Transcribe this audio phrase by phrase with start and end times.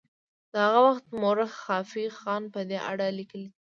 [0.51, 3.57] د هغه وخت مورخ خافي خان په دې اړه لیکلي دي.